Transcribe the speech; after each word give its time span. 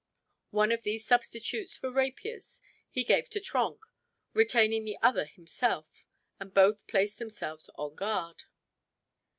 One 0.49 0.71
of 0.71 0.81
these 0.81 1.05
substitutes 1.05 1.77
for 1.77 1.91
rapiers 1.91 2.59
he 2.89 3.03
gave 3.03 3.29
to 3.29 3.39
Trenck, 3.39 3.81
retaining 4.33 4.83
the 4.83 4.97
other 5.03 5.25
himself, 5.25 6.03
and 6.39 6.51
both 6.51 6.87
placed 6.87 7.19
themselves 7.19 7.69
on 7.75 7.93
guard. 7.93 8.45